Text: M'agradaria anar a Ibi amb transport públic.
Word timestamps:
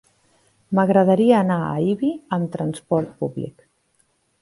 M'agradaria 0.77 1.35
anar 1.41 1.59
a 1.67 1.69
Ibi 1.91 2.11
amb 2.39 2.51
transport 2.59 3.15
públic. 3.23 3.67